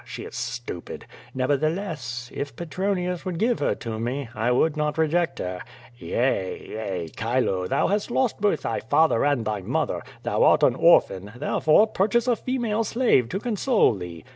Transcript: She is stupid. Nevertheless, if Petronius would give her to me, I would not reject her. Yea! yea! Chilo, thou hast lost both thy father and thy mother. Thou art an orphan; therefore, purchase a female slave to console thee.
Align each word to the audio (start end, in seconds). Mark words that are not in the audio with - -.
She 0.03 0.23
is 0.23 0.35
stupid. 0.35 1.05
Nevertheless, 1.31 2.31
if 2.33 2.55
Petronius 2.55 3.23
would 3.23 3.37
give 3.37 3.59
her 3.59 3.75
to 3.75 3.99
me, 3.99 4.29
I 4.33 4.49
would 4.51 4.75
not 4.75 4.97
reject 4.97 5.37
her. 5.37 5.61
Yea! 5.95 6.67
yea! 6.71 7.09
Chilo, 7.15 7.67
thou 7.67 7.85
hast 7.87 8.09
lost 8.09 8.41
both 8.41 8.61
thy 8.63 8.79
father 8.79 9.23
and 9.23 9.45
thy 9.45 9.61
mother. 9.61 10.01
Thou 10.23 10.41
art 10.41 10.63
an 10.63 10.73
orphan; 10.73 11.33
therefore, 11.35 11.85
purchase 11.85 12.27
a 12.27 12.35
female 12.35 12.83
slave 12.83 13.29
to 13.29 13.39
console 13.39 13.93
thee. 13.93 14.23